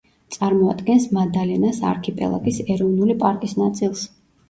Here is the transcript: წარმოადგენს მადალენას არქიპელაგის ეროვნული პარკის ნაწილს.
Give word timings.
წარმოადგენს 0.37 1.05
მადალენას 1.19 1.83
არქიპელაგის 1.91 2.61
ეროვნული 2.67 3.21
პარკის 3.25 3.59
ნაწილს. 3.65 4.13